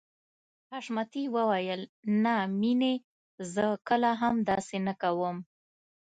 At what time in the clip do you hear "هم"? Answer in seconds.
4.21-4.35